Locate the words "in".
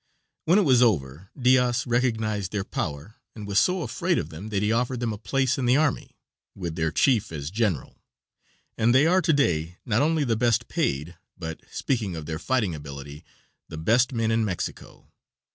5.59-5.67, 14.31-14.43